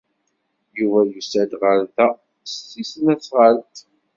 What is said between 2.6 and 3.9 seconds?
tesnasɣalt.